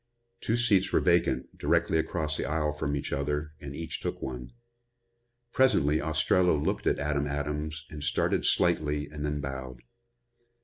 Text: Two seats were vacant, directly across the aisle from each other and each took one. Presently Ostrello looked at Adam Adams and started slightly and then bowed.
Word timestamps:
Two 0.41 0.57
seats 0.57 0.91
were 0.91 0.99
vacant, 0.99 1.55
directly 1.55 1.99
across 1.99 2.35
the 2.35 2.43
aisle 2.45 2.71
from 2.73 2.95
each 2.95 3.13
other 3.13 3.53
and 3.59 3.75
each 3.75 3.99
took 3.99 4.19
one. 4.19 4.51
Presently 5.53 5.99
Ostrello 6.01 6.57
looked 6.57 6.87
at 6.87 6.97
Adam 6.97 7.27
Adams 7.27 7.85
and 7.91 8.03
started 8.03 8.43
slightly 8.43 9.07
and 9.11 9.23
then 9.23 9.41
bowed. 9.41 9.83